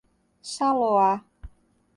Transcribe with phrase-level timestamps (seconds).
[0.51, 1.21] Saloá